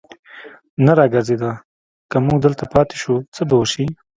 نه 0.85 0.93
را 0.97 1.05
ګرځېده، 1.13 1.51
که 2.11 2.17
موږ 2.25 2.35
همدلته 2.39 2.65
پاتې 2.73 2.95
شو، 3.01 3.15
څه 3.35 3.41
به 3.49 3.55
وشي. 3.57 3.85